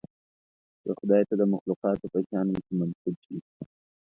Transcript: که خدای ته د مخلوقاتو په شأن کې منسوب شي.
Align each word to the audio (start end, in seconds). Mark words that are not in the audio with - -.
که 0.83 0.89
خدای 0.99 1.23
ته 1.29 1.33
د 1.39 1.43
مخلوقاتو 1.53 2.05
په 2.13 2.19
شأن 2.27 2.47
کې 2.65 2.71
منسوب 2.79 3.15
شي. 3.25 3.37